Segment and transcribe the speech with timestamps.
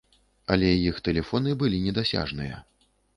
[0.53, 2.57] Але іх тэлефоны былі недасяжныя.